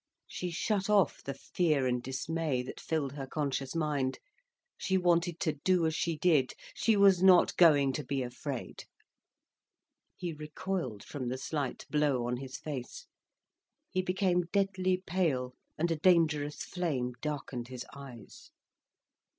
[0.25, 4.17] She shut off the fear and dismay that filled her conscious mind.
[4.75, 8.85] She wanted to do as she did, she was not going to be afraid.
[10.17, 13.05] He recoiled from the slight blow on his face.
[13.91, 18.49] He became deadly pale, and a dangerous flame darkened his eyes.